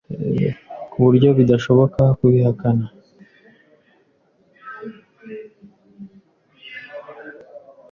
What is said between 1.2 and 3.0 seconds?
bidashoboka kubihakana.